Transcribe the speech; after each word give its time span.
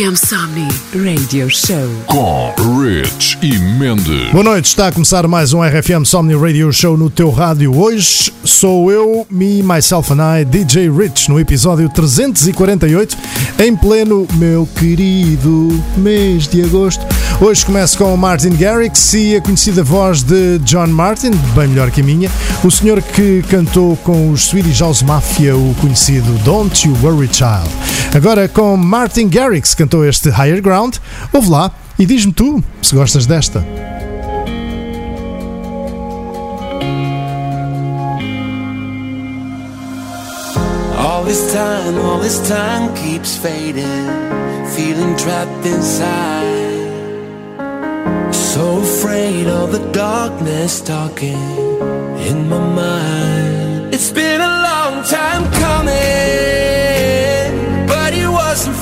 RFM 0.00 0.16
Somni 0.16 0.68
Radio 0.94 1.50
Show 1.50 1.90
com 2.06 2.54
Rich 2.80 3.36
e 3.42 3.58
Mendes. 3.58 4.32
Boa 4.32 4.42
noite, 4.42 4.64
está 4.64 4.88
a 4.88 4.92
começar 4.92 5.28
mais 5.28 5.52
um 5.52 5.62
RFM 5.62 6.06
Somni 6.06 6.34
Radio 6.34 6.72
Show 6.72 6.96
no 6.96 7.10
teu 7.10 7.28
rádio. 7.28 7.78
Hoje 7.78 8.32
sou 8.42 8.90
eu, 8.90 9.26
me, 9.30 9.62
myself 9.62 10.10
and 10.10 10.40
I, 10.40 10.44
DJ 10.46 10.90
Rich, 10.90 11.28
no 11.28 11.38
episódio 11.38 11.86
348, 11.90 13.14
em 13.58 13.76
pleno 13.76 14.26
meu 14.36 14.66
querido 14.74 15.68
mês 15.98 16.48
de 16.48 16.62
agosto. 16.62 17.04
Hoje 17.42 17.64
começo 17.64 17.96
com 17.96 18.14
Martin 18.18 18.50
Garrix 18.50 19.14
e 19.14 19.34
a 19.34 19.40
conhecida 19.40 19.82
voz 19.82 20.22
de 20.22 20.58
John 20.58 20.88
Martin, 20.88 21.30
bem 21.54 21.68
melhor 21.68 21.90
que 21.90 22.02
a 22.02 22.04
minha, 22.04 22.30
o 22.62 22.70
senhor 22.70 23.00
que 23.00 23.42
cantou 23.48 23.96
com 24.04 24.30
os 24.30 24.42
Swedish 24.42 24.78
House 24.80 25.02
Mafia 25.02 25.56
o 25.56 25.74
conhecido 25.80 26.30
Don't 26.44 26.86
You 26.86 26.94
Worry 27.02 27.30
Child. 27.32 27.70
Agora 28.14 28.46
com 28.46 28.76
Martin 28.76 29.26
Garrix 29.26 29.74
cantou 29.74 30.04
este 30.04 30.28
Higher 30.28 30.60
Ground. 30.60 30.96
Ouve 31.32 31.48
lá 31.48 31.70
e 31.98 32.04
diz-me 32.04 32.30
tu 32.30 32.62
se 32.82 32.94
gostas 32.94 33.24
desta. 33.24 33.64
All 40.98 41.24
this 41.24 41.50
time, 41.50 41.98
all 42.04 42.20
this 42.20 42.38
time 42.46 42.92
keeps 42.96 43.34
fading, 43.38 43.86
feeling 44.76 45.16
trapped 45.16 45.66
inside. 45.66 46.49
So 48.54 48.80
afraid 48.80 49.46
of 49.46 49.70
the 49.70 49.78
darkness 49.92 50.80
talking 50.80 51.38
in 52.28 52.48
my 52.48 52.58
mind. 52.58 53.94
It's 53.94 54.10
been 54.10 54.40
a 54.40 54.54
long 54.68 55.04
time 55.04 55.44
coming, 55.64 55.96
but 57.86 58.12
it 58.12 58.28
wasn't 58.28 58.74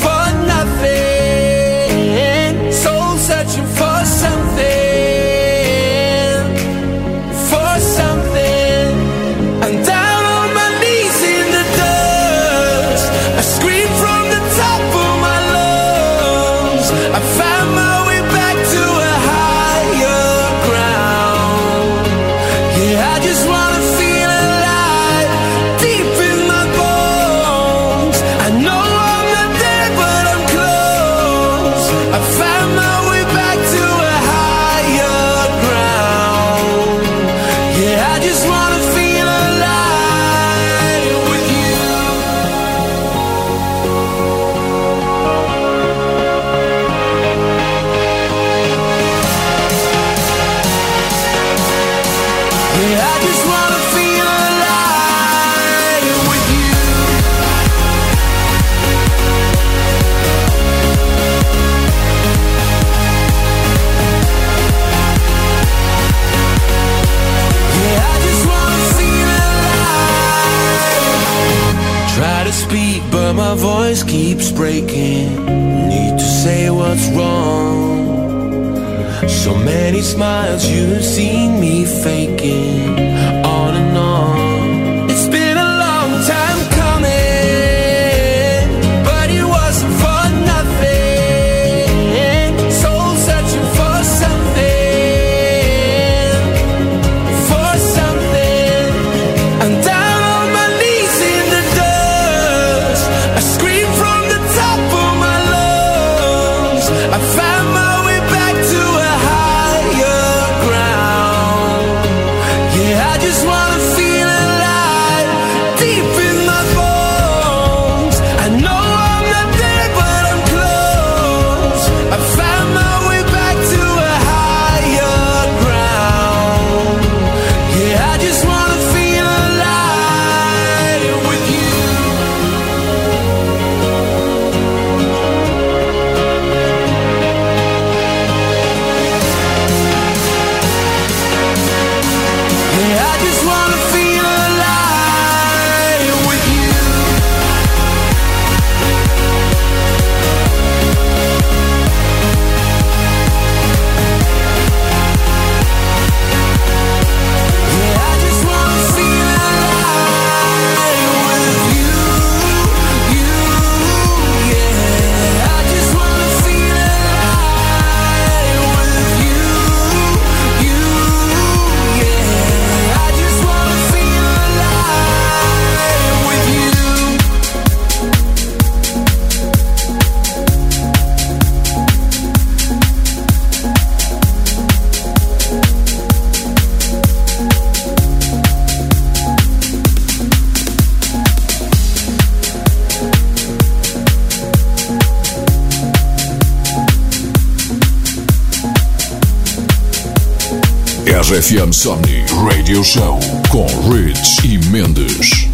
RFM 201.48 201.72
Somni 201.72 202.26
Radio 202.44 202.84
Show 202.84 203.18
com 203.48 203.66
Rich 203.90 204.44
e 204.44 204.58
Mendes. 204.68 205.48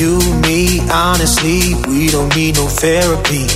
You, 0.00 0.18
me, 0.40 0.80
honestly, 0.90 1.74
we 1.86 2.10
don't 2.10 2.34
need 2.34 2.56
no 2.56 2.66
therapy. 2.68 3.48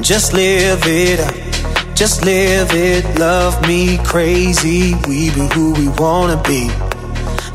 Just 0.00 0.32
live 0.32 0.84
it 0.84 1.20
up, 1.20 1.94
just 1.94 2.24
live 2.24 2.74
it. 2.74 3.04
Love 3.20 3.64
me 3.68 3.98
crazy, 3.98 4.96
we 5.06 5.30
be 5.30 5.46
who 5.54 5.74
we 5.74 5.86
wanna 6.00 6.42
be. 6.42 6.68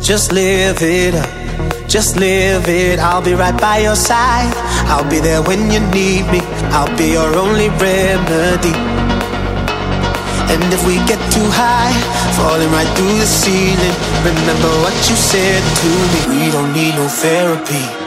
Just 0.02 0.32
live 0.32 0.82
it 0.82 1.14
up, 1.14 1.90
just 1.90 2.16
live 2.16 2.70
it. 2.70 3.00
I'll 3.00 3.22
be 3.22 3.34
right 3.34 3.60
by 3.60 3.80
your 3.80 3.98
side, 3.98 4.54
I'll 4.88 5.10
be 5.10 5.20
there 5.20 5.42
when 5.42 5.70
you 5.70 5.82
need 5.92 6.26
me. 6.32 6.40
I'll 6.72 6.96
be 6.96 7.12
your 7.12 7.36
only 7.36 7.68
remedy. 7.68 8.97
And 10.50 10.64
if 10.74 10.86
we 10.88 10.96
get 11.06 11.20
too 11.32 11.48
high, 11.52 11.94
falling 12.40 12.72
right 12.72 12.88
through 12.96 13.18
the 13.20 13.26
ceiling, 13.28 13.96
remember 14.24 14.72
what 14.84 14.96
you 15.10 15.16
said 15.16 15.62
to 15.82 15.90
me. 16.12 16.46
We 16.46 16.52
don't 16.52 16.74
need 16.74 16.96
no 16.96 17.08
therapy. 17.08 18.07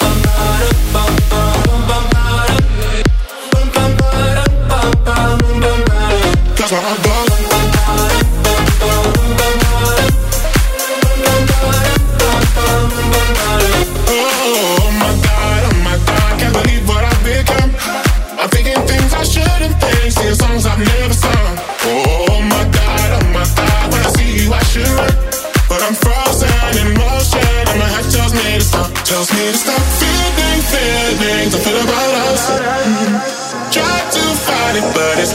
I'll 6.73 7.10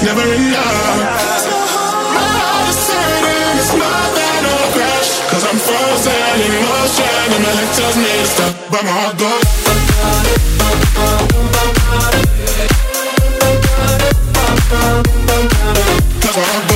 never 0.06 0.22
enough. 0.22 1.02
My 2.14 2.26
heart 2.38 2.70
is 2.70 2.78
turning, 2.86 3.58
it's 3.58 3.72
more 3.74 4.06
than 4.14 4.42
a 4.46 4.56
crash. 4.74 5.10
Cause 5.30 5.44
I'm 5.50 5.58
frozen 5.58 6.38
in 6.46 6.52
motion, 6.62 7.26
and 7.34 7.42
my 7.42 7.50
head 7.58 7.70
tells 7.74 7.96
me 7.98 8.06
to 8.06 8.26
stop, 8.30 8.54
but 8.70 8.82
my 8.86 8.92
heart 8.98 9.18
goes. 9.18 9.42
Cause 16.22 16.36
my 16.36 16.42
heart 16.44 16.70
goes. 16.70 16.75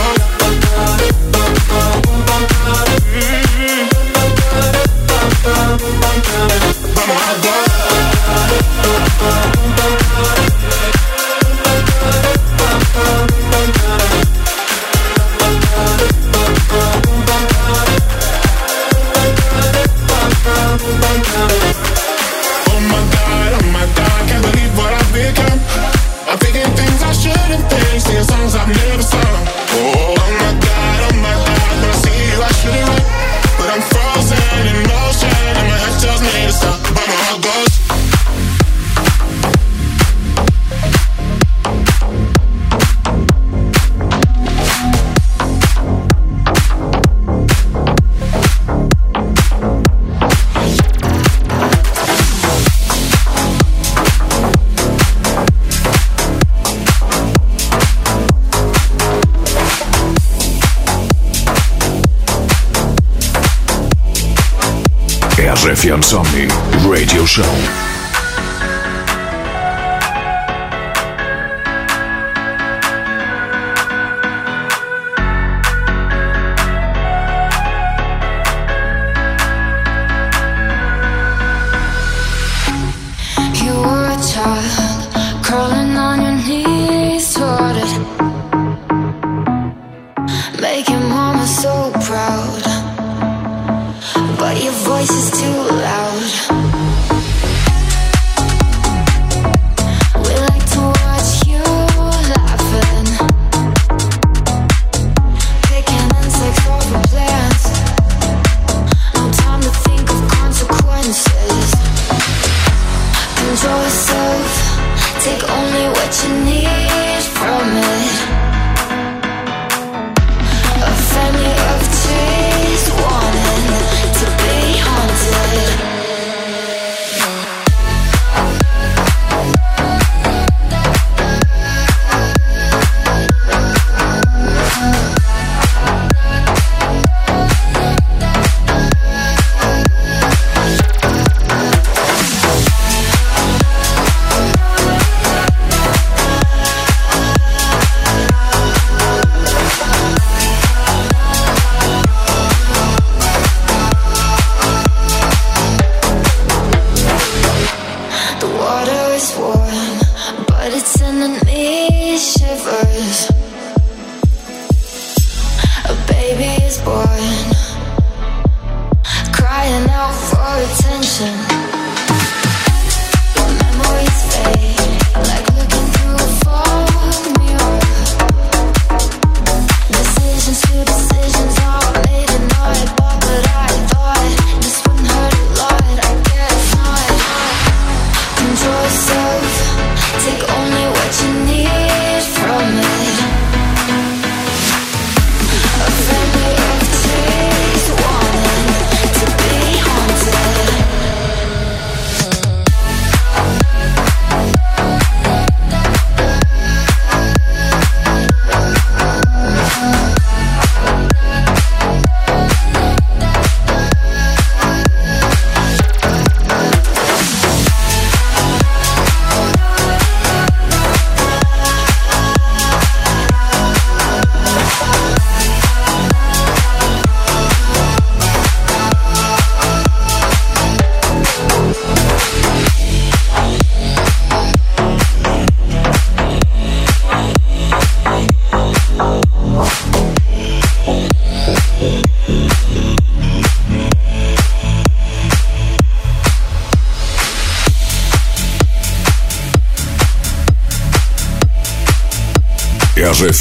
Insomni 66.11 66.49
Radio 66.88 67.25
Show. 67.25 67.79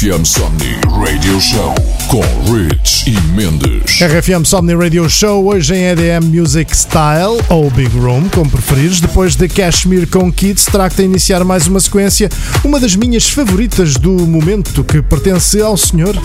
RFM 0.00 0.24
Somni 0.24 0.80
Radio 0.98 1.38
Show 1.38 1.74
com 2.08 2.22
Rich 2.50 3.10
e 3.10 3.20
Mendes. 3.34 4.00
RFM 4.00 4.46
Somni 4.46 4.74
Radio 4.74 5.06
Show 5.10 5.44
hoje 5.44 5.74
em 5.74 5.84
EDM 5.88 6.24
Music 6.24 6.74
Style 6.74 7.38
ou 7.50 7.70
Big 7.70 7.94
Room, 7.98 8.26
como 8.30 8.48
preferires. 8.48 8.98
Depois 8.98 9.36
de 9.36 9.46
Cashmere 9.46 10.06
com 10.06 10.32
Kids, 10.32 10.64
trago-te 10.64 11.02
a 11.02 11.04
iniciar 11.04 11.44
mais 11.44 11.66
uma 11.66 11.78
sequência, 11.80 12.30
uma 12.64 12.80
das 12.80 12.96
minhas 12.96 13.28
favoritas 13.28 13.92
do 13.96 14.26
momento, 14.26 14.82
que 14.82 15.02
pertence 15.02 15.60
ao 15.60 15.76
senhor 15.76 16.16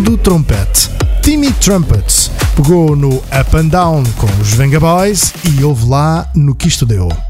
do 0.00 0.18
trompete. 0.18 0.90
Timmy 1.22 1.52
Trumpets 1.52 2.32
pegou 2.56 2.96
no 2.96 3.14
Up 3.18 3.56
and 3.56 3.68
Down 3.68 4.02
com 4.16 4.26
os 4.42 4.54
Venga 4.54 4.80
Boys 4.80 5.32
e 5.44 5.62
ouve 5.62 5.88
lá 5.88 6.28
no 6.34 6.52
que 6.52 6.66
isto 6.66 6.84
deu. 6.84 7.29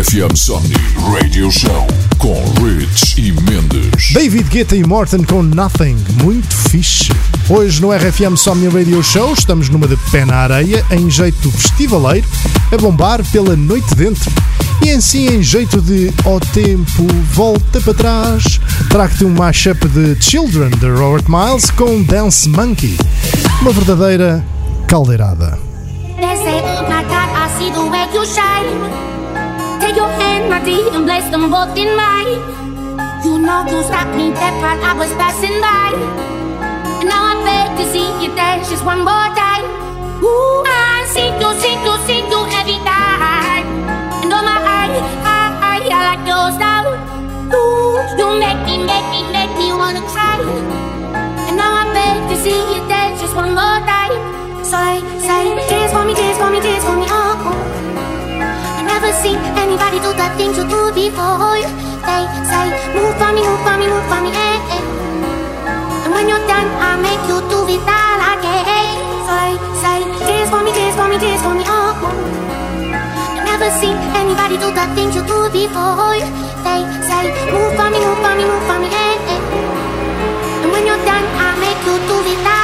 RFM 0.00 0.34
Somni 0.34 0.74
Radio 1.12 1.50
Show 1.50 1.86
com 2.16 2.42
Rich 2.64 3.20
e 3.20 3.32
Mendes. 3.32 4.14
David 4.14 4.48
Guetta 4.48 4.74
e 4.74 4.82
Morton 4.82 5.22
com 5.24 5.42
Nothing, 5.42 5.98
muito 6.22 6.56
fixe. 6.70 7.10
Hoje 7.50 7.82
no 7.82 7.92
RFM 7.92 8.34
Somni 8.34 8.68
Radio 8.68 9.02
Show 9.02 9.34
estamos 9.34 9.68
numa 9.68 9.86
de 9.86 9.98
pé 10.10 10.24
na 10.24 10.36
areia, 10.36 10.82
em 10.90 11.10
jeito 11.10 11.50
festivaleiro, 11.50 12.26
a 12.72 12.78
bombar 12.78 13.22
pela 13.30 13.54
noite 13.54 13.94
dentro. 13.94 14.32
E 14.82 14.98
si, 15.02 15.26
em 15.26 15.42
jeito 15.42 15.82
de 15.82 16.10
ao 16.24 16.40
tempo, 16.40 17.06
volta 17.34 17.78
para 17.82 17.92
trás, 17.92 18.58
trago-te 18.88 19.26
um 19.26 19.34
mashup 19.34 19.86
de 19.86 20.16
Children 20.18 20.70
de 20.70 20.88
Robert 20.88 21.26
Miles 21.28 21.70
com 21.72 22.02
Dance 22.04 22.48
Monkey. 22.48 22.96
Uma 23.60 23.72
verdadeira 23.72 24.42
caldeirada. 24.88 25.58
They 26.16 26.36
say, 26.38 26.62
oh 26.62 26.88
my 26.88 27.02
God, 27.04 27.28
I 27.36 27.50
see 27.58 27.70
the 27.70 27.90
way 27.90 28.08
you 28.14 28.24
shine. 28.24 29.19
Take 29.80 29.96
your 29.96 30.08
hand, 30.20 30.48
my 30.50 30.62
dear, 30.64 30.86
and 30.94 31.04
place 31.06 31.28
them 31.30 31.50
both 31.50 31.76
in 31.76 31.90
mine. 31.96 32.38
You 33.24 33.38
know 33.38 33.64
you 33.68 33.82
stopped 33.84 34.14
me 34.16 34.30
dead 34.32 34.54
while 34.62 34.80
I 34.80 34.92
was 34.96 35.12
passing 35.20 35.56
by. 35.60 35.92
And 37.00 37.08
now 37.08 37.22
I 37.32 37.34
beg 37.46 37.68
to 37.78 37.84
see 37.92 38.06
you 38.22 38.30
dance 38.36 38.68
just 38.70 38.84
one 38.84 39.00
more 39.00 39.28
time. 39.36 39.64
Ooh, 40.22 40.62
I 40.66 41.04
see 41.12 41.28
you, 41.40 41.50
see 41.62 41.76
you, 41.84 41.94
see 42.06 42.20
you 42.32 42.40
every 42.60 42.78
time. 42.84 43.64
And 44.22 44.32
oh 44.32 44.42
my, 44.44 44.56
I, 44.60 44.88
I, 45.24 45.40
I, 45.72 45.76
I 45.88 46.00
like 46.12 46.24
your 46.28 46.46
style. 46.56 46.92
Ooh, 47.56 47.96
you 48.18 48.26
make 48.38 48.60
me, 48.68 48.76
make 48.84 49.06
me, 49.12 49.20
make 49.32 49.52
me 49.58 49.72
wanna 49.72 50.02
cry. 50.12 50.38
And 51.48 51.56
now 51.56 51.72
I 51.82 51.84
beg 51.96 52.18
to 52.30 52.36
see 52.42 52.56
you 52.72 52.80
dance 52.88 53.20
just 53.20 53.34
one 53.34 53.52
more 53.56 53.80
time. 53.88 54.12
I 54.72 55.00
say, 55.18 55.42
dance 55.68 55.92
for 55.92 56.04
me, 56.04 56.14
dance 56.14 56.38
for 56.38 56.50
me, 56.50 56.60
dance 56.60 56.84
for 56.84 56.96
me, 56.96 57.06
oh. 57.08 57.48
oh. 57.48 58.19
Never 59.00 59.16
seen 59.22 59.38
anybody 59.56 59.96
do 59.96 60.12
the 60.12 60.28
things 60.36 60.58
you 60.60 60.64
do 60.68 60.92
before. 60.92 61.56
They 61.56 62.22
say, 62.52 62.66
move 62.92 63.16
for 63.16 63.32
me, 63.32 63.40
move 63.40 63.62
for 63.64 63.76
me, 63.80 63.88
move 63.88 64.04
for 64.12 64.20
me, 64.20 64.28
eh, 64.28 64.74
eh. 64.76 66.04
And 66.04 66.12
when 66.12 66.28
you're 66.28 66.44
done, 66.44 66.68
I 66.76 67.00
make 67.00 67.24
you 67.24 67.40
do 67.48 67.64
it 67.64 67.80
all 67.80 68.20
again. 68.36 69.00
I 69.24 69.56
say, 69.80 70.04
dance 70.04 70.50
for 70.52 70.60
me, 70.60 70.72
dance 70.76 70.96
for 71.00 71.08
me, 71.08 71.16
dance 71.16 71.40
for 71.40 71.54
me, 71.56 71.64
oh. 71.64 71.96
oh. 71.96 73.40
I 73.40 73.44
never 73.48 73.72
seen 73.80 73.96
anybody 74.20 74.60
do 74.60 74.68
the 74.68 74.84
things 74.92 75.16
you 75.16 75.24
do 75.24 75.48
before. 75.48 76.20
They 76.60 76.80
say, 77.08 77.24
move 77.56 77.72
for 77.80 77.88
me, 77.88 78.04
move 78.04 78.20
for 78.20 78.34
me, 78.36 78.44
move 78.44 78.64
for 78.68 78.78
me, 78.84 78.88
eh, 78.92 79.32
eh. 79.32 79.40
And 80.60 80.72
when 80.76 80.84
you're 80.84 81.04
done, 81.08 81.24
I 81.40 81.56
make 81.56 81.80
you 81.88 81.96
do 82.04 82.16
it 82.36 82.44
all 82.44 82.59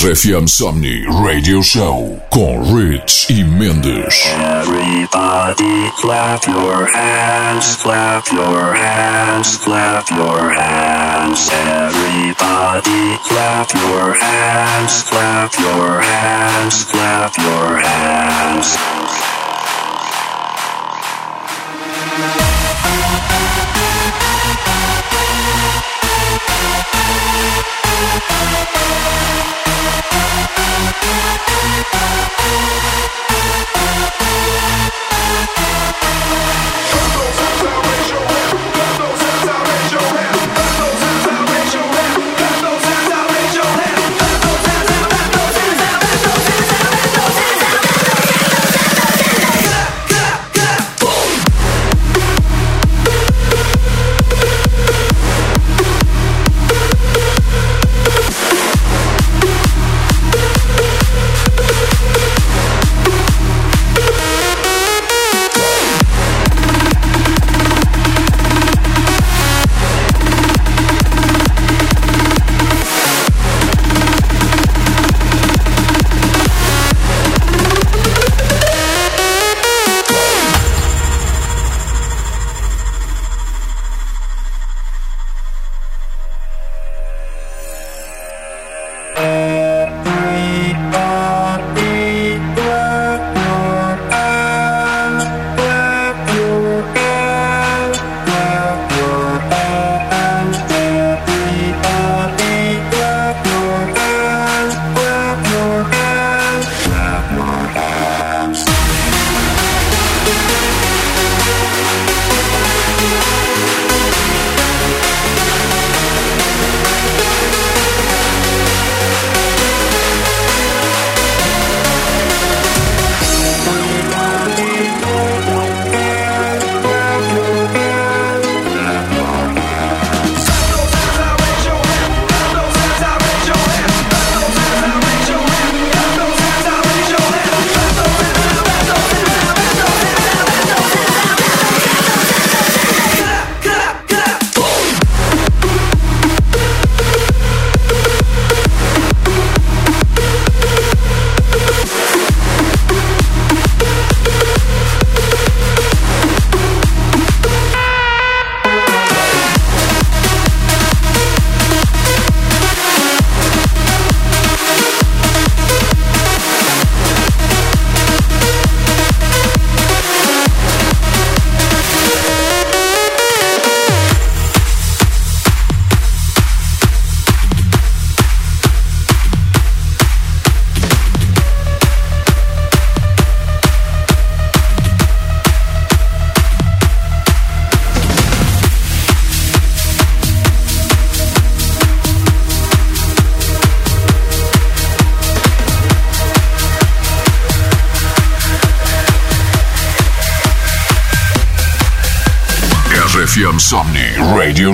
RFM 0.00 0.48
Somnii 0.48 1.04
Radio 1.28 1.62
Show 1.62 2.22
com 2.30 2.74
Rich 2.74 3.26
e 3.28 3.44
Mendes. 3.44 4.24
Everybody 4.32 5.90
clap 6.00 6.46
your 6.46 6.88
hands, 6.90 7.76
clap 7.76 8.32
your 8.32 8.72
hands, 8.72 9.58
clap 9.58 10.08
your 10.10 10.54
hands. 10.54 11.50
Everybody 11.52 13.18
clap 13.28 13.74
your 13.74 14.14
hands, 14.14 15.02
clap 15.02 15.52
your 15.58 16.00
hands, 16.00 16.84
clap 16.84 17.36
your 17.36 17.76
hands. 17.76 18.89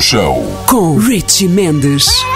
Show. 0.01 0.45
Com 0.69 0.99
Richie 0.99 1.49
Mendes. 1.49 2.36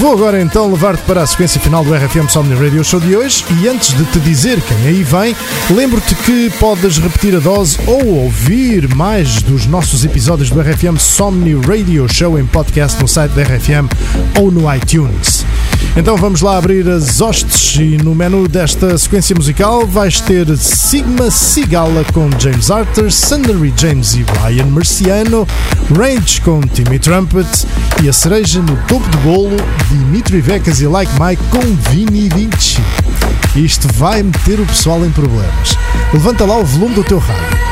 Vou 0.00 0.14
agora 0.14 0.40
então 0.40 0.70
levar-te 0.70 1.02
para 1.02 1.20
a 1.20 1.26
sequência 1.26 1.60
final 1.60 1.84
do 1.84 1.92
RFM 1.94 2.26
Somni 2.26 2.54
Radio 2.54 2.82
Show 2.82 2.98
de 2.98 3.14
hoje 3.14 3.44
e 3.60 3.68
antes 3.68 3.94
de 3.94 4.02
te 4.06 4.18
dizer 4.20 4.58
quem 4.62 4.78
aí 4.86 5.02
vem, 5.02 5.36
lembro-te 5.68 6.14
que 6.14 6.48
podes 6.58 6.96
repetir 6.96 7.36
a 7.36 7.38
dose 7.38 7.78
ou 7.86 8.06
ouvir 8.06 8.88
mais 8.94 9.42
dos 9.42 9.66
nossos 9.66 10.02
episódios 10.02 10.48
do 10.48 10.58
RFM 10.58 10.98
Somni 10.98 11.52
Radio 11.52 12.08
Show 12.08 12.38
em 12.38 12.46
podcast 12.46 12.98
no 12.98 13.06
site 13.06 13.32
da 13.32 13.42
RFM 13.42 13.92
ou 14.40 14.50
no 14.50 14.74
iTunes. 14.74 15.44
Então 15.96 16.16
vamos 16.16 16.40
lá 16.40 16.56
abrir 16.56 16.88
as 16.88 17.20
hostes 17.20 17.76
e 17.76 17.96
no 17.96 18.14
menu 18.14 18.46
desta 18.46 18.96
sequência 18.96 19.34
musical 19.34 19.86
vais 19.86 20.20
ter 20.20 20.56
Sigma 20.56 21.30
Sigala 21.30 22.04
com 22.14 22.30
James 22.38 22.70
Arthur, 22.70 23.10
Sundary 23.10 23.72
James 23.76 24.14
e 24.14 24.24
Ryan 24.40 24.66
Marciano, 24.66 25.46
Rage 25.96 26.40
com 26.42 26.60
Timmy 26.60 26.98
Trumpet 26.98 27.66
e 28.02 28.08
a 28.08 28.12
cereja 28.12 28.62
no 28.62 28.76
topo 28.86 29.08
do 29.08 29.18
bolo, 29.18 29.56
Dimitri 29.90 30.40
Vegas 30.40 30.80
e 30.80 30.86
Like 30.86 31.12
Mike 31.20 31.42
com 31.50 31.60
Vini 31.90 32.28
Vinci. 32.28 32.80
Isto 33.56 33.88
vai 33.94 34.22
meter 34.22 34.60
o 34.60 34.66
pessoal 34.66 35.04
em 35.04 35.10
problemas. 35.10 35.76
Levanta 36.12 36.44
lá 36.44 36.56
o 36.56 36.64
volume 36.64 36.94
do 36.94 37.04
teu 37.04 37.18
rádio. 37.18 37.69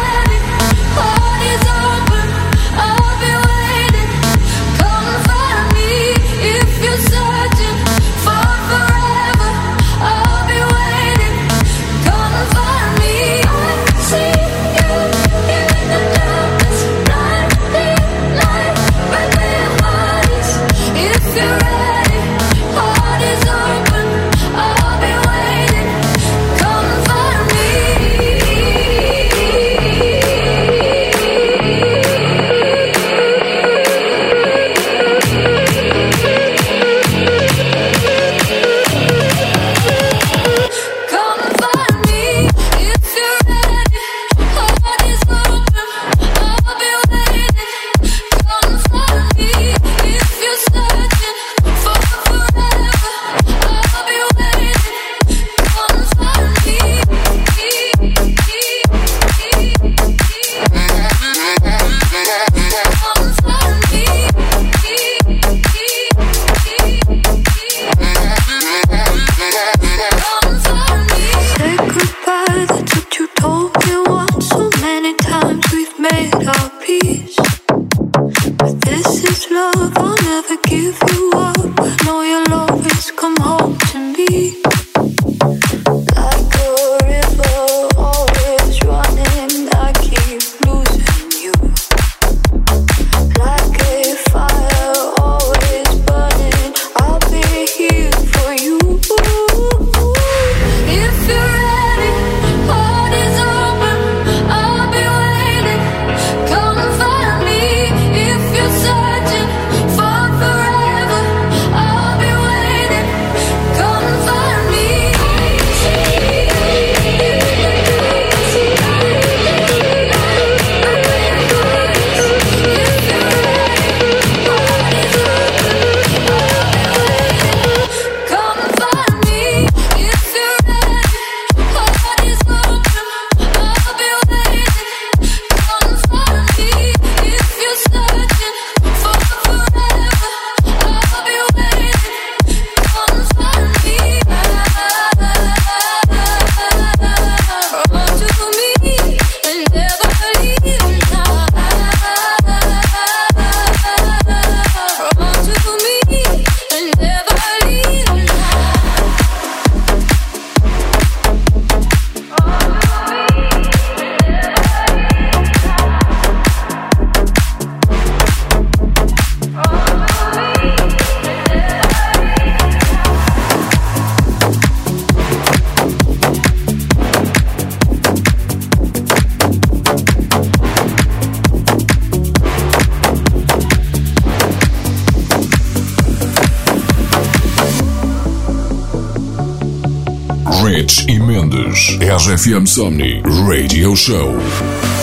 Rich 190.68 191.06
e 191.08 191.18
Mendes. 191.18 191.96
RFM 191.98 192.66
Somnii 192.66 193.22
Radio 193.48 193.94
Show. 193.94 194.36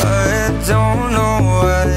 I 0.04 0.52
don't 0.68 1.12
know 1.12 1.42
why 1.42 1.90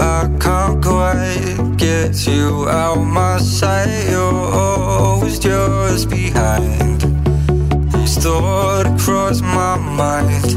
I 0.00 0.30
can't 0.40 0.82
quite 0.82 1.76
get 1.76 2.26
you 2.26 2.66
out 2.70 3.04
my 3.04 3.36
sight. 3.38 4.08
You're 4.08 4.54
always 4.54 5.38
just 5.38 6.08
behind. 6.08 7.02
This 7.92 8.16
thought 8.16 8.86
across 8.86 9.42
my 9.42 9.76
mind. 9.76 10.56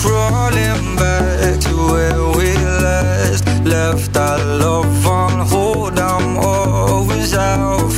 crawling 0.00 0.96
back 0.96 1.60
to 1.60 1.74
where 1.92 2.22
we 2.38 2.54
last 2.80 3.44
left 3.64 4.16
our 4.16 4.38
love 4.38 5.06
on 5.06 5.46
hold. 5.46 5.98
I'm 5.98 6.38
always 6.38 7.34
out 7.34 7.97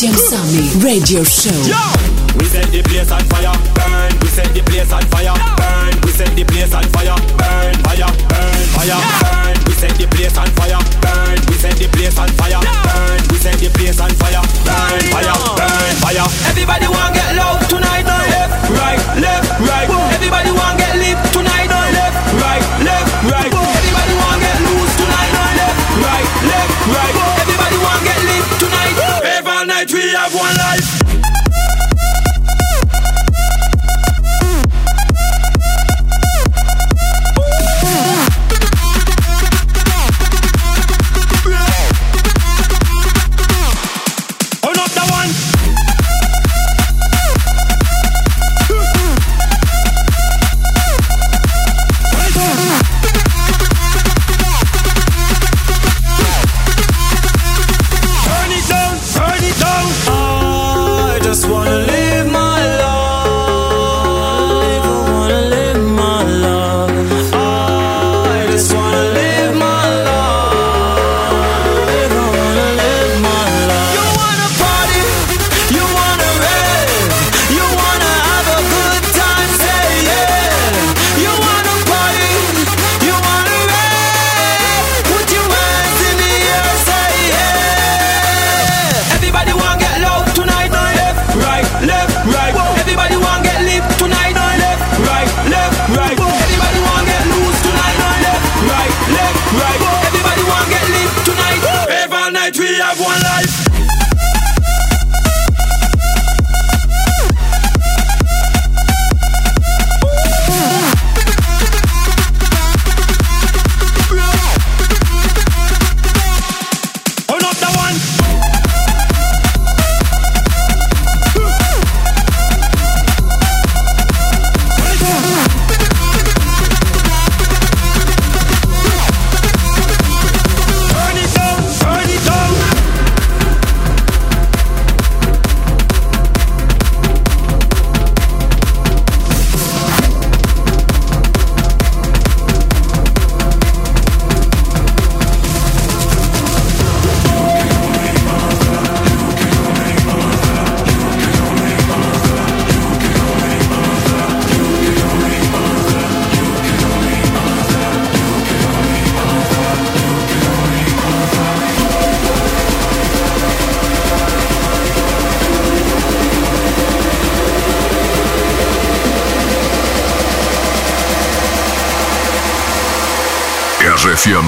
Jam 0.00 0.14
Sami 0.16 0.82
Radio 0.82 1.22
Show. 1.22 1.50
Yo! 1.68 1.89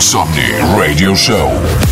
RFM 0.03 0.11
Somnii 0.11 0.77
Radio 0.77 1.15
Show. 1.15 1.92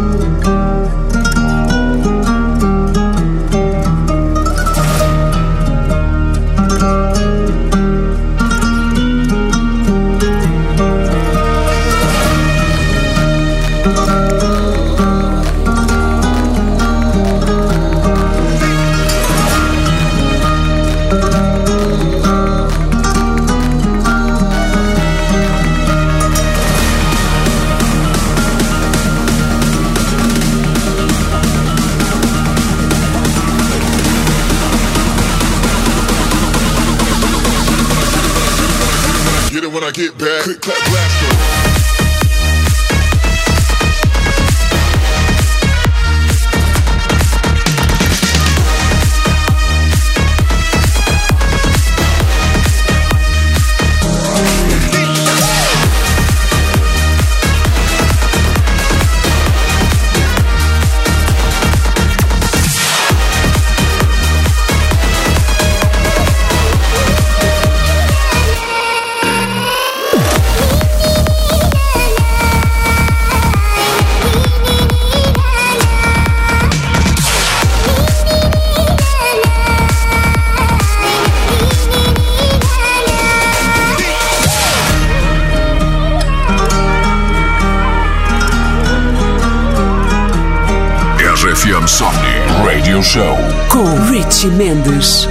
Com 94.41 94.57
Mendes. 94.57 95.27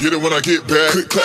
Get 0.00 0.14
it 0.14 0.22
when 0.22 0.32
I 0.32 0.40
get 0.40 0.66
back. 0.66 1.23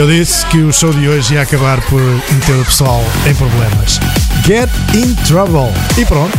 Eu 0.00 0.06
disse 0.06 0.46
que 0.46 0.56
o 0.56 0.72
show 0.72 0.90
de 0.94 1.06
hoje 1.06 1.34
ia 1.34 1.42
acabar 1.42 1.78
por 1.82 2.00
meter 2.00 2.56
o 2.56 2.64
pessoal 2.64 3.04
em 3.26 3.34
problemas. 3.34 4.00
Get 4.46 4.70
in 4.94 5.14
Trouble. 5.26 5.70
E 5.98 6.06
pronto, 6.06 6.38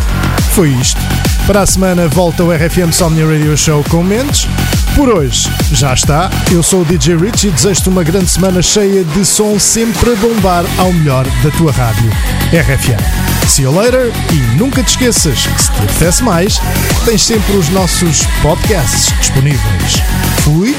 foi 0.56 0.70
isto. 0.70 1.00
Para 1.46 1.62
a 1.62 1.66
semana 1.68 2.08
volta 2.08 2.44
o 2.44 2.52
RFM 2.52 2.92
Somnia 2.92 3.24
Radio 3.24 3.56
Show 3.56 3.84
com 3.88 4.02
Mendes. 4.02 4.48
Por 4.96 5.10
hoje 5.10 5.48
já 5.72 5.94
está. 5.94 6.32
Eu 6.52 6.64
sou 6.64 6.82
o 6.82 6.86
DJ 6.86 7.16
Rich 7.18 7.50
e 7.50 7.52
desejo-te 7.52 7.88
uma 7.88 8.04
grande 8.04 8.32
semana 8.32 8.64
cheia 8.64 9.04
de 9.04 9.24
som 9.24 9.60
sempre 9.60 10.14
a 10.14 10.16
bombar 10.16 10.66
ao 10.80 10.92
melhor 10.92 11.28
da 11.44 11.52
tua 11.52 11.72
rádio. 11.72 12.10
RFM. 12.52 13.48
See 13.48 13.62
you 13.62 13.72
later 13.72 14.12
e 14.34 14.58
nunca 14.58 14.82
te 14.82 14.90
esqueças 14.90 15.46
que 15.46 15.62
se 15.62 15.72
te 15.72 15.84
apetece 15.84 16.24
mais, 16.24 16.60
tens 17.06 17.22
sempre 17.22 17.56
os 17.56 17.70
nossos 17.70 18.24
podcasts 18.42 19.16
disponíveis. 19.20 20.02
Fui 20.44 20.76